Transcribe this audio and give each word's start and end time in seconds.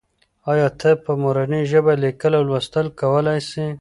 آیا 0.51 0.67
ته 0.79 0.89
په 1.03 1.11
مورنۍ 1.21 1.63
ژبه 1.71 1.93
لیکل 2.03 2.31
او 2.37 2.43
لوستل 2.49 2.87
کولای 2.99 3.39
سې؟ 3.49 3.63